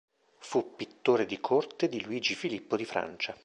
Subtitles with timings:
[0.39, 3.37] Fu pittore di corte di Luigi Filippo di Francia.